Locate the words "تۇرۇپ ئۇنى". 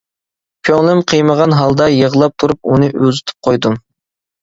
2.41-2.91